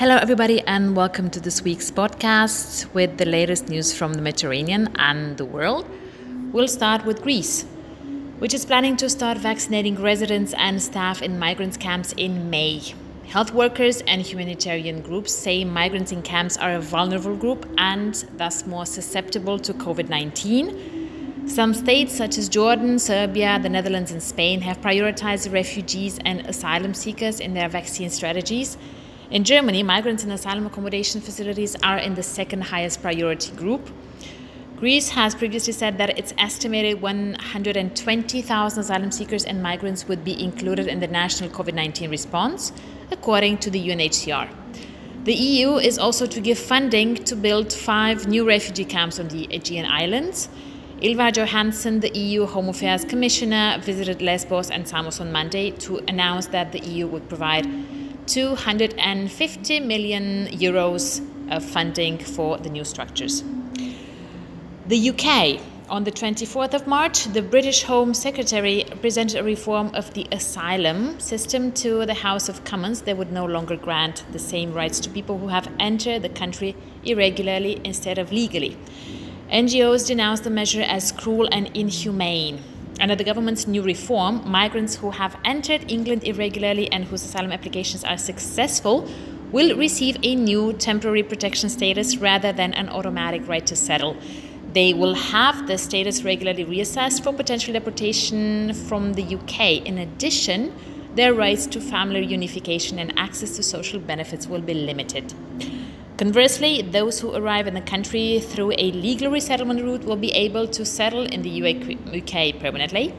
Hello, 0.00 0.16
everybody, 0.16 0.62
and 0.62 0.96
welcome 0.96 1.28
to 1.28 1.40
this 1.40 1.60
week's 1.60 1.90
podcast 1.90 2.90
with 2.94 3.18
the 3.18 3.26
latest 3.26 3.68
news 3.68 3.92
from 3.92 4.14
the 4.14 4.22
Mediterranean 4.22 4.88
and 4.96 5.36
the 5.36 5.44
world. 5.44 5.86
We'll 6.52 6.68
start 6.68 7.04
with 7.04 7.20
Greece, 7.20 7.66
which 8.38 8.54
is 8.54 8.64
planning 8.64 8.96
to 8.96 9.10
start 9.10 9.36
vaccinating 9.36 10.00
residents 10.00 10.54
and 10.56 10.80
staff 10.82 11.20
in 11.20 11.38
migrants' 11.38 11.76
camps 11.76 12.14
in 12.16 12.48
May. 12.48 12.80
Health 13.26 13.52
workers 13.52 14.00
and 14.06 14.22
humanitarian 14.22 15.02
groups 15.02 15.34
say 15.34 15.66
migrants 15.66 16.12
in 16.12 16.22
camps 16.22 16.56
are 16.56 16.72
a 16.72 16.80
vulnerable 16.80 17.36
group 17.36 17.68
and 17.76 18.24
thus 18.38 18.66
more 18.66 18.86
susceptible 18.86 19.58
to 19.58 19.74
COVID 19.74 20.08
19. 20.08 21.46
Some 21.46 21.74
states, 21.74 22.16
such 22.16 22.38
as 22.38 22.48
Jordan, 22.48 22.98
Serbia, 22.98 23.58
the 23.60 23.68
Netherlands, 23.68 24.12
and 24.12 24.22
Spain, 24.22 24.62
have 24.62 24.80
prioritized 24.80 25.52
refugees 25.52 26.18
and 26.24 26.40
asylum 26.46 26.94
seekers 26.94 27.38
in 27.38 27.52
their 27.52 27.68
vaccine 27.68 28.08
strategies. 28.08 28.78
In 29.30 29.44
Germany, 29.44 29.84
migrants 29.84 30.24
in 30.24 30.32
asylum 30.32 30.66
accommodation 30.66 31.20
facilities 31.20 31.76
are 31.84 31.98
in 31.98 32.16
the 32.16 32.22
second 32.22 32.62
highest 32.62 33.00
priority 33.00 33.52
group. 33.54 33.88
Greece 34.76 35.10
has 35.10 35.36
previously 35.36 35.72
said 35.72 35.98
that 35.98 36.18
its 36.18 36.34
estimated 36.36 37.00
120,000 37.00 38.80
asylum 38.80 39.12
seekers 39.12 39.44
and 39.44 39.62
migrants 39.62 40.08
would 40.08 40.24
be 40.24 40.42
included 40.42 40.88
in 40.88 40.98
the 40.98 41.06
national 41.06 41.48
COVID 41.50 41.74
19 41.74 42.10
response, 42.10 42.72
according 43.12 43.58
to 43.58 43.70
the 43.70 43.78
UNHCR. 43.78 44.48
The 45.22 45.34
EU 45.34 45.76
is 45.76 45.96
also 45.96 46.26
to 46.26 46.40
give 46.40 46.58
funding 46.58 47.14
to 47.14 47.36
build 47.36 47.72
five 47.72 48.26
new 48.26 48.44
refugee 48.44 48.84
camps 48.84 49.20
on 49.20 49.28
the 49.28 49.46
Aegean 49.54 49.86
Islands. 49.86 50.48
Ylva 51.02 51.30
Johansson, 51.30 52.00
the 52.00 52.10
EU 52.18 52.46
Home 52.46 52.68
Affairs 52.68 53.04
Commissioner, 53.04 53.78
visited 53.80 54.22
Lesbos 54.22 54.72
and 54.72 54.88
Samos 54.88 55.20
on 55.20 55.30
Monday 55.30 55.70
to 55.86 55.98
announce 56.08 56.48
that 56.48 56.72
the 56.72 56.80
EU 56.80 57.06
would 57.06 57.28
provide 57.28 57.66
250 58.26 59.80
million 59.80 60.46
euros 60.48 61.20
of 61.50 61.64
funding 61.64 62.18
for 62.18 62.58
the 62.58 62.68
new 62.68 62.84
structures. 62.84 63.42
The 64.86 65.10
UK, 65.10 65.60
on 65.88 66.04
the 66.04 66.12
24th 66.12 66.74
of 66.74 66.86
March, 66.86 67.24
the 67.24 67.42
British 67.42 67.82
Home 67.82 68.14
Secretary 68.14 68.84
presented 69.00 69.40
a 69.40 69.42
reform 69.42 69.90
of 69.94 70.14
the 70.14 70.26
asylum 70.30 71.18
system 71.18 71.72
to 71.72 72.06
the 72.06 72.14
House 72.14 72.48
of 72.48 72.64
Commons 72.64 73.02
They 73.02 73.14
would 73.14 73.32
no 73.32 73.44
longer 73.44 73.76
grant 73.76 74.24
the 74.32 74.38
same 74.38 74.72
rights 74.72 75.00
to 75.00 75.10
people 75.10 75.38
who 75.38 75.48
have 75.48 75.68
entered 75.78 76.22
the 76.22 76.28
country 76.28 76.76
irregularly 77.04 77.80
instead 77.84 78.18
of 78.18 78.30
legally. 78.30 78.76
NGOs 79.50 80.06
denounced 80.06 80.44
the 80.44 80.50
measure 80.50 80.82
as 80.82 81.10
cruel 81.10 81.48
and 81.50 81.76
inhumane. 81.76 82.62
Under 83.00 83.16
the 83.16 83.24
government's 83.24 83.66
new 83.66 83.80
reform, 83.82 84.42
migrants 84.46 84.96
who 84.96 85.10
have 85.10 85.34
entered 85.42 85.90
England 85.90 86.22
irregularly 86.22 86.92
and 86.92 87.06
whose 87.06 87.24
asylum 87.24 87.50
applications 87.50 88.04
are 88.04 88.18
successful 88.18 89.08
will 89.50 89.74
receive 89.76 90.18
a 90.22 90.34
new 90.34 90.74
temporary 90.74 91.22
protection 91.22 91.70
status 91.70 92.18
rather 92.18 92.52
than 92.52 92.74
an 92.74 92.90
automatic 92.90 93.48
right 93.48 93.66
to 93.66 93.74
settle. 93.74 94.16
They 94.74 94.92
will 94.92 95.14
have 95.14 95.66
the 95.66 95.78
status 95.78 96.22
regularly 96.24 96.66
reassessed 96.66 97.24
for 97.24 97.32
potential 97.32 97.72
deportation 97.72 98.74
from 98.74 99.14
the 99.14 99.34
UK. 99.34 99.86
In 99.86 99.96
addition, 99.96 100.74
their 101.14 101.32
rights 101.32 101.66
to 101.68 101.80
family 101.80 102.26
reunification 102.26 102.98
and 102.98 103.18
access 103.18 103.56
to 103.56 103.62
social 103.62 103.98
benefits 103.98 104.46
will 104.46 104.60
be 104.60 104.74
limited. 104.74 105.32
Conversely, 106.20 106.82
those 106.82 107.18
who 107.18 107.34
arrive 107.34 107.66
in 107.66 107.72
the 107.72 107.80
country 107.80 108.40
through 108.40 108.72
a 108.72 108.92
legal 108.92 109.30
resettlement 109.30 109.82
route 109.82 110.04
will 110.04 110.16
be 110.16 110.30
able 110.32 110.68
to 110.68 110.84
settle 110.84 111.24
in 111.24 111.40
the 111.40 111.50
UK 112.20 112.60
permanently. 112.60 113.14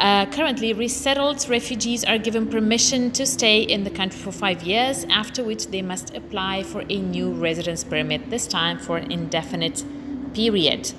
Uh, 0.00 0.26
currently, 0.26 0.72
resettled 0.72 1.48
refugees 1.48 2.02
are 2.02 2.18
given 2.18 2.48
permission 2.48 3.12
to 3.12 3.24
stay 3.24 3.60
in 3.62 3.84
the 3.84 3.90
country 3.90 4.18
for 4.18 4.32
five 4.32 4.64
years, 4.64 5.04
after 5.08 5.44
which 5.44 5.68
they 5.68 5.82
must 5.82 6.12
apply 6.16 6.64
for 6.64 6.82
a 6.88 6.96
new 6.96 7.30
residence 7.30 7.84
permit, 7.84 8.28
this 8.28 8.48
time 8.48 8.76
for 8.76 8.96
an 8.96 9.12
indefinite 9.12 9.84
period. 10.34 10.92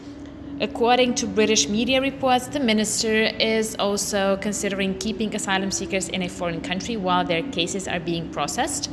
According 0.61 1.15
to 1.15 1.27
British 1.27 1.67
media 1.67 1.99
reports, 1.99 2.47
the 2.47 2.61
minister 2.61 3.11
is 3.37 3.75
also 3.75 4.37
considering 4.37 4.97
keeping 4.97 5.35
asylum 5.35 5.71
seekers 5.71 6.07
in 6.07 6.21
a 6.21 6.29
foreign 6.29 6.61
country 6.61 6.95
while 6.95 7.25
their 7.25 7.43
cases 7.51 7.85
are 7.85 7.99
being 7.99 8.29
processed. 8.29 8.89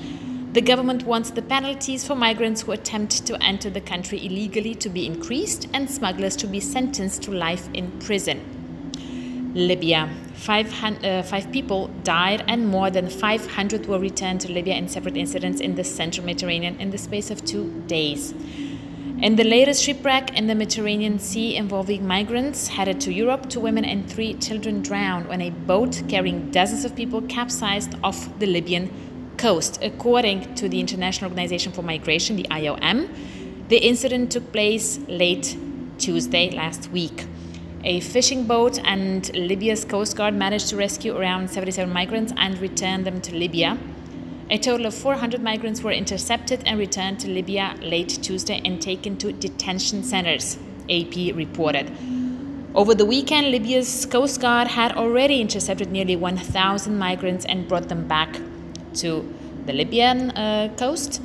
The 0.52 0.60
government 0.60 1.04
wants 1.04 1.30
the 1.30 1.40
penalties 1.40 2.06
for 2.06 2.14
migrants 2.14 2.60
who 2.60 2.72
attempt 2.72 3.24
to 3.26 3.42
enter 3.42 3.70
the 3.70 3.80
country 3.80 4.26
illegally 4.26 4.74
to 4.74 4.90
be 4.90 5.06
increased 5.06 5.66
and 5.72 5.90
smugglers 5.90 6.36
to 6.36 6.46
be 6.46 6.60
sentenced 6.60 7.22
to 7.22 7.30
life 7.30 7.70
in 7.72 7.90
prison. 8.00 9.52
Libya. 9.54 10.10
Five, 10.34 10.70
uh, 11.02 11.22
five 11.22 11.50
people 11.52 11.88
died 12.04 12.44
and 12.48 12.68
more 12.68 12.90
than 12.90 13.08
500 13.08 13.86
were 13.86 13.98
returned 13.98 14.42
to 14.42 14.52
Libya 14.52 14.74
in 14.74 14.88
separate 14.88 15.16
incidents 15.16 15.58
in 15.58 15.74
the 15.74 15.84
central 15.84 16.26
Mediterranean 16.26 16.78
in 16.78 16.90
the 16.90 16.98
space 16.98 17.30
of 17.30 17.42
two 17.46 17.70
days. 17.86 18.34
In 19.22 19.36
the 19.36 19.44
latest 19.44 19.82
shipwreck 19.82 20.36
in 20.36 20.48
the 20.48 20.54
Mediterranean 20.54 21.18
Sea 21.18 21.56
involving 21.56 22.06
migrants 22.06 22.68
headed 22.68 23.00
to 23.02 23.12
Europe, 23.12 23.48
two 23.48 23.60
women 23.60 23.86
and 23.86 24.10
three 24.10 24.34
children 24.34 24.82
drowned 24.82 25.28
when 25.28 25.40
a 25.40 25.48
boat 25.48 26.02
carrying 26.08 26.50
dozens 26.50 26.84
of 26.84 26.94
people 26.94 27.22
capsized 27.22 27.94
off 28.02 28.28
the 28.38 28.46
Libyan 28.46 28.90
coast. 29.42 29.80
According 29.82 30.54
to 30.54 30.68
the 30.68 30.78
International 30.78 31.28
Organization 31.28 31.72
for 31.72 31.82
Migration, 31.82 32.36
the 32.36 32.44
IOM, 32.44 33.08
the 33.68 33.78
incident 33.78 34.30
took 34.30 34.52
place 34.52 35.00
late 35.08 35.58
Tuesday 35.98 36.50
last 36.50 36.88
week. 36.92 37.26
A 37.82 37.98
fishing 37.98 38.46
boat 38.46 38.78
and 38.84 39.34
Libya's 39.34 39.84
Coast 39.84 40.16
Guard 40.16 40.34
managed 40.34 40.68
to 40.68 40.76
rescue 40.76 41.16
around 41.16 41.50
77 41.50 41.92
migrants 41.92 42.32
and 42.36 42.56
return 42.60 43.02
them 43.02 43.20
to 43.20 43.34
Libya. 43.34 43.78
A 44.48 44.58
total 44.58 44.86
of 44.86 44.94
400 44.94 45.42
migrants 45.42 45.82
were 45.82 45.90
intercepted 45.90 46.62
and 46.64 46.78
returned 46.78 47.18
to 47.20 47.28
Libya 47.28 47.74
late 47.80 48.10
Tuesday 48.22 48.62
and 48.64 48.80
taken 48.80 49.16
to 49.16 49.32
detention 49.32 50.04
centers, 50.04 50.56
AP 50.88 51.34
reported. 51.34 51.90
Over 52.76 52.94
the 52.94 53.04
weekend, 53.04 53.50
Libya's 53.50 54.06
Coast 54.06 54.40
Guard 54.40 54.68
had 54.68 54.92
already 54.92 55.40
intercepted 55.40 55.90
nearly 55.90 56.14
1,000 56.14 56.96
migrants 56.96 57.44
and 57.44 57.66
brought 57.66 57.88
them 57.88 58.06
back 58.06 58.38
to 58.96 59.34
the 59.66 59.72
Libyan 59.72 60.30
uh, 60.30 60.72
coast. 60.76 61.20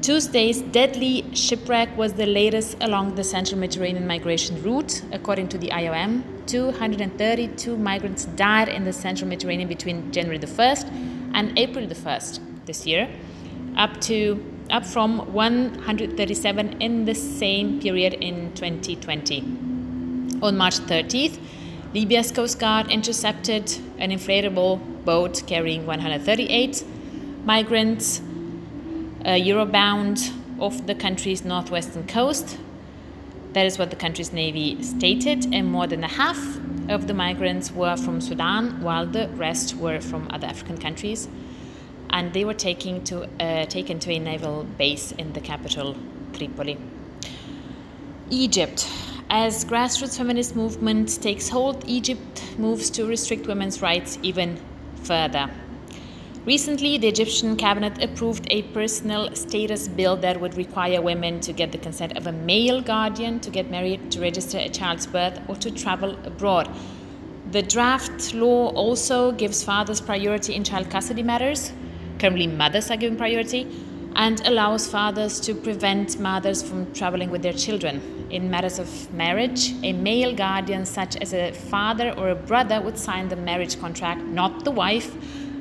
Tuesday's 0.00 0.62
deadly 0.62 1.24
shipwreck 1.34 1.96
was 1.96 2.12
the 2.12 2.26
latest 2.26 2.76
along 2.80 3.16
the 3.16 3.24
central 3.24 3.58
Mediterranean 3.58 4.06
migration 4.06 4.62
route. 4.62 5.02
According 5.12 5.48
to 5.48 5.58
the 5.58 5.68
IOM, 5.68 6.22
232 6.46 7.76
migrants 7.76 8.26
died 8.36 8.68
in 8.68 8.84
the 8.84 8.92
central 8.92 9.28
Mediterranean 9.28 9.68
between 9.68 10.12
January 10.12 10.38
the 10.38 10.46
1st 10.46 10.88
and 11.34 11.58
April 11.58 11.86
the 11.86 11.94
1st 11.94 12.40
this 12.66 12.86
year, 12.86 13.08
up 13.76 14.00
to 14.02 14.42
up 14.70 14.84
from 14.84 15.32
137 15.32 16.80
in 16.80 17.04
the 17.04 17.14
same 17.14 17.80
period 17.80 18.14
in 18.14 18.52
2020. 18.54 19.40
On 20.42 20.56
March 20.56 20.78
30th, 20.80 21.38
Libya's 21.94 22.30
Coast 22.30 22.58
Guard 22.58 22.90
intercepted 22.90 23.74
an 23.98 24.10
inflatable 24.10 24.78
boat 25.04 25.42
carrying 25.46 25.86
138 25.86 26.84
migrants 27.48 28.20
uh, 29.24 29.30
Eurobound 29.30 30.16
off 30.58 30.86
the 30.86 30.94
country's 30.94 31.46
northwestern 31.46 32.06
coast. 32.06 32.58
That 33.54 33.64
is 33.64 33.78
what 33.78 33.88
the 33.88 33.96
country's 33.96 34.34
navy 34.34 34.82
stated, 34.82 35.46
and 35.54 35.72
more 35.72 35.86
than 35.86 36.04
a 36.04 36.08
half 36.08 36.38
of 36.90 37.06
the 37.06 37.14
migrants 37.14 37.72
were 37.72 37.96
from 37.96 38.20
Sudan, 38.20 38.82
while 38.82 39.06
the 39.06 39.28
rest 39.28 39.74
were 39.76 39.98
from 39.98 40.28
other 40.28 40.46
African 40.46 40.76
countries. 40.76 41.26
And 42.10 42.34
they 42.34 42.44
were 42.44 42.58
taken 42.68 43.02
to, 43.04 43.16
uh, 43.40 43.64
taken 43.64 43.98
to 44.00 44.12
a 44.12 44.18
naval 44.18 44.64
base 44.76 45.12
in 45.12 45.32
the 45.32 45.40
capital, 45.40 45.96
Tripoli. 46.34 46.76
Egypt. 48.28 48.86
As 49.30 49.64
grassroots 49.64 50.18
feminist 50.18 50.54
movement 50.54 51.22
takes 51.22 51.48
hold, 51.48 51.82
Egypt 51.86 52.44
moves 52.58 52.90
to 52.90 53.06
restrict 53.06 53.46
women's 53.46 53.80
rights 53.80 54.18
even 54.22 54.58
further. 55.02 55.48
Recently, 56.48 56.96
the 56.96 57.08
Egyptian 57.08 57.56
cabinet 57.56 58.02
approved 58.02 58.46
a 58.48 58.62
personal 58.72 59.34
status 59.34 59.86
bill 59.86 60.16
that 60.16 60.40
would 60.40 60.54
require 60.54 61.02
women 61.02 61.40
to 61.40 61.52
get 61.52 61.72
the 61.72 61.76
consent 61.76 62.16
of 62.16 62.26
a 62.26 62.32
male 62.32 62.80
guardian 62.80 63.38
to 63.40 63.50
get 63.50 63.70
married, 63.70 64.10
to 64.12 64.22
register 64.22 64.56
a 64.56 64.70
child's 64.70 65.06
birth, 65.06 65.38
or 65.46 65.56
to 65.56 65.70
travel 65.70 66.16
abroad. 66.24 66.70
The 67.50 67.60
draft 67.60 68.32
law 68.32 68.68
also 68.68 69.32
gives 69.32 69.62
fathers 69.62 70.00
priority 70.00 70.54
in 70.54 70.64
child 70.64 70.88
custody 70.88 71.22
matters. 71.22 71.70
Currently, 72.18 72.46
mothers 72.46 72.90
are 72.90 72.96
given 72.96 73.18
priority 73.18 73.66
and 74.16 74.40
allows 74.46 74.90
fathers 74.90 75.40
to 75.40 75.54
prevent 75.54 76.18
mothers 76.18 76.62
from 76.62 76.90
traveling 76.94 77.28
with 77.28 77.42
their 77.42 77.52
children. 77.52 78.26
In 78.30 78.50
matters 78.50 78.78
of 78.78 79.12
marriage, 79.12 79.74
a 79.82 79.92
male 79.92 80.34
guardian, 80.34 80.86
such 80.86 81.14
as 81.16 81.34
a 81.34 81.52
father 81.52 82.12
or 82.12 82.30
a 82.30 82.34
brother, 82.34 82.80
would 82.80 82.96
sign 82.96 83.28
the 83.28 83.36
marriage 83.36 83.78
contract, 83.78 84.22
not 84.22 84.64
the 84.64 84.70
wife 84.70 85.14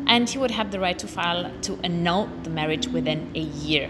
and 0.08 0.30
he 0.30 0.38
would 0.38 0.52
have 0.52 0.72
the 0.72 0.80
right 0.80 0.98
to 1.00 1.08
file 1.08 1.52
to 1.62 1.80
annul 1.84 2.30
the 2.44 2.50
marriage 2.50 2.88
within 2.88 3.32
a 3.36 3.40
year. 3.40 3.90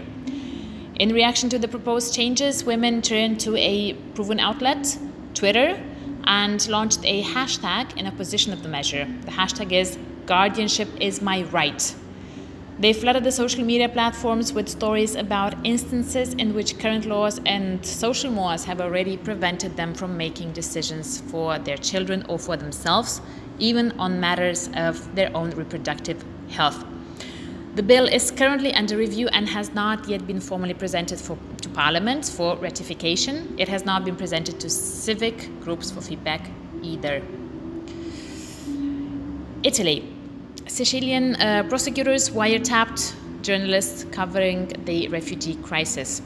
In 0.98 1.12
reaction 1.12 1.48
to 1.50 1.58
the 1.58 1.68
proposed 1.68 2.14
changes, 2.14 2.64
women 2.64 3.00
turned 3.02 3.40
to 3.40 3.56
a 3.56 3.94
proven 4.14 4.40
outlet, 4.40 4.98
Twitter, 5.32 5.80
and 6.24 6.68
launched 6.68 7.00
a 7.04 7.22
hashtag 7.22 7.96
in 7.96 8.06
opposition 8.06 8.52
of 8.52 8.62
the 8.62 8.68
measure. 8.68 9.06
The 9.22 9.30
hashtag 9.30 9.72
is 9.72 9.98
Guardianship 10.26 10.88
is 11.00 11.22
my 11.22 11.44
right. 11.44 11.94
They 12.78 12.92
flooded 12.92 13.24
the 13.24 13.32
social 13.32 13.64
media 13.64 13.88
platforms 13.88 14.52
with 14.52 14.68
stories 14.68 15.14
about 15.16 15.54
instances 15.64 16.34
in 16.34 16.54
which 16.54 16.78
current 16.78 17.06
laws 17.06 17.40
and 17.46 17.84
social 17.84 18.30
mores 18.30 18.64
have 18.64 18.80
already 18.80 19.16
prevented 19.16 19.76
them 19.76 19.94
from 19.94 20.16
making 20.16 20.52
decisions 20.52 21.20
for 21.22 21.58
their 21.58 21.78
children 21.78 22.26
or 22.28 22.38
for 22.38 22.56
themselves, 22.56 23.20
even 23.58 23.92
on 23.98 24.20
matters 24.20 24.68
of 24.74 25.14
their 25.14 25.34
own 25.36 25.50
reproductive 25.50 26.24
health. 26.48 26.84
The 27.74 27.82
bill 27.82 28.06
is 28.06 28.30
currently 28.32 28.74
under 28.74 28.96
review 28.96 29.28
and 29.28 29.48
has 29.48 29.72
not 29.72 30.08
yet 30.08 30.26
been 30.26 30.40
formally 30.40 30.74
presented 30.74 31.20
for, 31.20 31.38
to 31.62 31.68
Parliament 31.68 32.24
for 32.24 32.56
ratification. 32.56 33.54
It 33.56 33.68
has 33.68 33.84
not 33.84 34.04
been 34.04 34.16
presented 34.16 34.58
to 34.60 34.68
civic 34.68 35.48
groups 35.60 35.90
for 35.90 36.00
feedback 36.00 36.50
either. 36.82 37.22
Italy. 39.62 40.12
Sicilian 40.66 41.36
uh, 41.36 41.64
prosecutors 41.68 42.30
wiretapped 42.30 43.14
journalists 43.42 44.04
covering 44.10 44.66
the 44.84 45.08
refugee 45.08 45.54
crisis. 45.56 46.20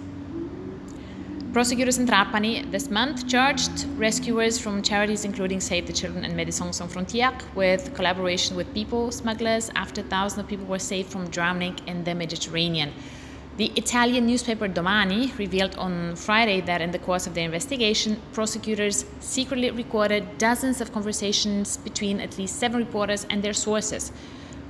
Prosecutors 1.53 1.99
in 1.99 2.07
Trapani 2.07 2.71
this 2.71 2.89
month 2.89 3.29
charged 3.29 3.87
rescuers 3.99 4.59
from 4.59 4.81
charities 4.81 5.27
including 5.27 5.61
Save 5.61 5.87
the 5.87 5.93
Children 5.93 6.25
and 6.25 6.35
Médecins 6.35 6.77
Sans 6.77 6.91
Frontières 6.91 7.43
with 7.55 7.93
collaboration 7.93 8.57
with 8.57 8.73
people 8.73 9.13
smugglers 9.13 9.71
after 9.77 10.01
thousands 10.01 10.45
of 10.45 10.49
people 10.49 10.65
were 10.65 10.79
saved 10.79 11.13
from 11.13 11.29
drowning 11.29 11.79
in 11.87 12.05
the 12.05 12.15
Mediterranean. 12.15 12.91
The 13.59 13.67
Italian 13.77 14.25
newspaper 14.25 14.67
Domani 14.67 15.31
revealed 15.37 15.77
on 15.77 16.17
Friday 16.17 16.63
that 16.63 16.81
in 16.81 16.91
the 16.91 16.99
course 16.99 17.27
of 17.27 17.35
their 17.35 17.45
investigation, 17.45 18.17
prosecutors 18.33 19.05
secretly 19.21 19.71
recorded 19.71 20.39
dozens 20.39 20.81
of 20.81 20.91
conversations 20.91 21.77
between 21.77 22.19
at 22.19 22.39
least 22.39 22.59
seven 22.59 22.81
reporters 22.81 23.27
and 23.29 23.43
their 23.43 23.53
sources, 23.53 24.11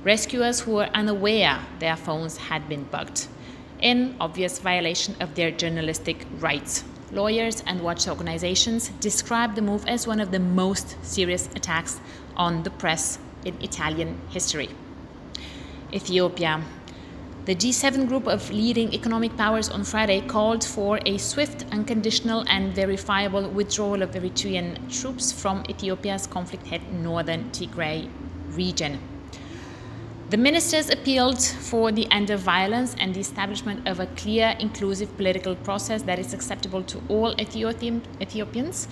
rescuers 0.03 0.59
who 0.59 0.73
were 0.73 0.89
unaware 0.93 1.61
their 1.79 1.95
phones 1.95 2.35
had 2.35 2.67
been 2.67 2.83
bugged, 2.83 3.27
in 3.83 4.15
obvious 4.19 4.57
violation 4.59 5.15
of 5.19 5.35
their 5.35 5.51
journalistic 5.51 6.25
rights. 6.39 6.83
Lawyers 7.11 7.61
and 7.67 7.81
watch 7.81 8.07
organizations 8.07 8.89
describe 8.99 9.53
the 9.53 9.61
move 9.61 9.85
as 9.85 10.07
one 10.07 10.19
of 10.19 10.31
the 10.31 10.39
most 10.39 10.95
serious 11.05 11.47
attacks 11.55 11.99
on 12.35 12.63
the 12.63 12.71
press 12.71 13.19
in 13.45 13.61
Italian 13.61 14.19
history. 14.29 14.69
Ethiopia. 15.93 16.63
The 17.45 17.55
G7 17.55 18.07
group 18.07 18.25
of 18.25 18.49
leading 18.51 18.93
economic 18.93 19.35
powers 19.35 19.67
on 19.67 19.83
Friday 19.83 20.21
called 20.21 20.63
for 20.63 20.99
a 21.05 21.17
swift, 21.17 21.65
unconditional, 21.73 22.45
and 22.47 22.73
verifiable 22.73 23.49
withdrawal 23.49 24.01
of 24.01 24.11
Eritrean 24.11 24.77
troops 24.89 25.33
from 25.33 25.61
Ethiopia's 25.69 26.25
conflict 26.25 26.65
hit 26.67 26.81
northern 26.93 27.51
Tigray 27.51 28.09
region. 28.55 28.97
The 30.33 30.39
ministers 30.39 30.89
appealed 30.89 31.43
for 31.43 31.91
the 31.91 32.07
end 32.09 32.31
of 32.31 32.39
violence 32.39 32.95
and 32.97 33.13
the 33.13 33.19
establishment 33.19 33.87
of 33.87 33.99
a 33.99 34.07
clear, 34.07 34.55
inclusive 34.59 35.15
political 35.15 35.55
process 35.55 36.01
that 36.01 36.17
is 36.17 36.33
acceptable 36.33 36.81
to 36.85 37.03
all 37.07 37.39
Ethiopian, 37.39 38.01
Ethiopians, 38.19 38.87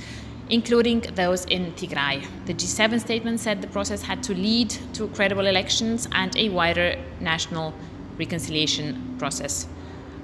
including 0.49 0.99
those 1.15 1.45
in 1.45 1.71
Tigray. 1.73 2.23
The 2.45 2.53
G7 2.53 2.99
statement 2.99 3.39
said 3.39 3.59
the 3.59 3.67
process 3.69 4.03
had 4.03 4.21
to 4.21 4.35
lead 4.35 4.69
to 4.93 5.07
credible 5.07 5.47
elections 5.47 6.07
and 6.11 6.37
a 6.37 6.49
wider 6.49 7.03
national 7.19 7.73
reconciliation 8.19 9.15
process. 9.17 9.65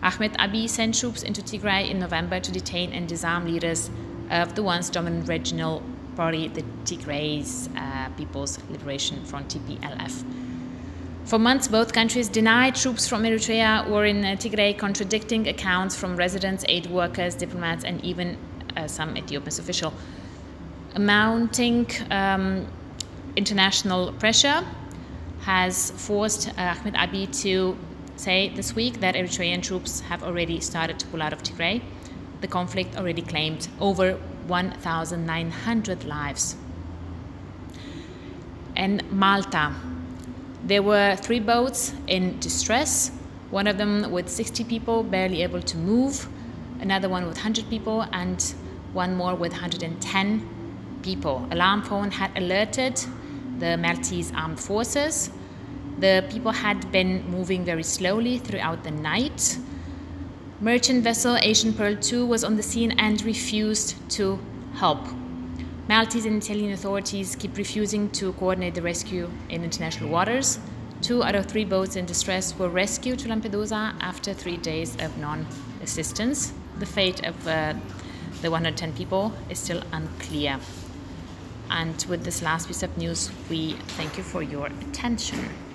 Ahmed 0.03 0.33
Abiy 0.33 0.69
sent 0.69 0.99
troops 0.99 1.23
into 1.23 1.41
Tigray 1.41 1.89
in 1.89 1.97
November 1.97 2.39
to 2.39 2.51
detain 2.51 2.93
and 2.93 3.09
disarm 3.09 3.47
leaders 3.47 3.89
of 4.29 4.53
the 4.53 4.61
once 4.61 4.91
dominant 4.91 5.27
regional 5.27 5.81
party, 6.15 6.47
the 6.47 6.61
Tigray 6.85 7.41
uh, 7.75 8.09
People's 8.09 8.59
Liberation 8.69 9.25
Front 9.25 9.55
(TPLF). 9.55 10.46
For 11.27 11.37
months, 11.37 11.67
both 11.67 11.91
countries 11.91 12.29
denied 12.29 12.75
troops 12.75 13.05
from 13.05 13.23
Eritrea 13.23 13.85
were 13.89 14.05
in 14.05 14.23
uh, 14.23 14.37
Tigray, 14.37 14.77
contradicting 14.77 15.49
accounts 15.49 15.93
from 15.93 16.15
residents, 16.15 16.63
aid 16.69 16.85
workers, 16.85 17.35
diplomats, 17.35 17.83
and 17.83 18.01
even 18.01 18.37
uh, 18.77 18.87
some 18.87 19.17
Ethiopian 19.17 19.59
official. 19.59 19.93
Amounting 20.95 21.85
um, 22.11 22.65
international 23.35 24.13
pressure 24.13 24.65
has 25.41 25.91
forced 25.91 26.47
uh, 26.47 26.75
Ahmed 26.79 26.93
Abiy 26.93 27.41
to 27.41 27.77
say 28.15 28.47
this 28.55 28.73
week 28.73 29.01
that 29.01 29.15
Eritrean 29.15 29.61
troops 29.61 29.99
have 29.99 30.23
already 30.23 30.61
started 30.61 30.97
to 30.97 31.07
pull 31.07 31.21
out 31.21 31.33
of 31.33 31.43
Tigray. 31.43 31.81
The 32.39 32.47
conflict 32.47 32.95
already 32.95 33.21
claimed 33.21 33.67
over 33.81 34.13
1,900 34.47 36.05
lives. 36.05 36.55
And 38.77 39.03
Malta. 39.11 39.75
There 40.67 40.83
were 40.83 41.15
three 41.15 41.39
boats 41.39 41.93
in 42.07 42.41
distress, 42.41 43.11
one 43.51 43.67
of 43.67 43.77
them 43.77 44.11
with 44.11 44.27
60 44.27 44.65
people 44.65 45.01
barely 45.01 45.41
able 45.41 45.61
to 45.61 45.77
move, 45.77 46.27
another 46.81 47.07
one 47.07 47.25
with 47.25 47.35
100 47.35 47.69
people, 47.69 48.01
and 48.11 48.41
one 48.91 49.15
more 49.15 49.33
with 49.33 49.53
110 49.53 50.99
people. 51.03 51.47
Alarm 51.51 51.83
phone 51.83 52.11
had 52.11 52.31
alerted 52.35 52.99
the 53.59 53.77
Maltese 53.77 54.33
armed 54.35 54.59
forces. 54.59 55.29
The 55.99 56.25
people 56.29 56.51
had 56.51 56.91
been 56.91 57.25
moving 57.31 57.63
very 57.63 57.83
slowly 57.83 58.37
throughout 58.37 58.83
the 58.83 58.91
night. 58.91 59.57
Merchant 60.59 61.01
vessel 61.01 61.37
Asian 61.37 61.71
Pearl 61.71 61.95
2 61.95 62.25
was 62.25 62.43
on 62.43 62.57
the 62.57 62.63
scene 62.63 62.91
and 62.99 63.21
refused 63.23 63.95
to 64.17 64.37
help. 64.73 64.99
Maltese 65.87 66.25
and 66.25 66.43
Italian 66.43 66.73
authorities 66.73 67.37
keep 67.37 67.55
refusing 67.57 68.09
to 68.09 68.33
coordinate 68.33 68.75
the 68.75 68.81
rescue 68.81 69.29
in 69.47 69.63
international 69.63 70.09
waters. 70.09 70.59
Two 71.01 71.23
out 71.23 71.33
of 71.33 71.45
three 71.45 71.63
boats 71.63 71.95
in 71.95 72.05
distress 72.05 72.57
were 72.59 72.67
rescued 72.67 73.19
to 73.19 73.29
Lampedusa 73.29 73.95
after 74.01 74.33
three 74.33 74.57
days 74.57 74.97
of 74.99 75.17
non 75.17 75.47
assistance. 75.81 76.51
The 76.79 76.85
fate 76.85 77.23
of 77.25 77.47
uh, 77.47 77.73
the 78.41 78.51
110 78.51 78.93
people 78.93 79.31
is 79.49 79.59
still 79.59 79.81
unclear. 79.93 80.59
And 81.69 82.05
with 82.09 82.25
this 82.25 82.41
last 82.41 82.67
piece 82.67 82.83
of 82.83 82.97
news, 82.97 83.31
we 83.49 83.73
thank 83.95 84.17
you 84.17 84.23
for 84.23 84.43
your 84.43 84.67
attention. 84.67 85.66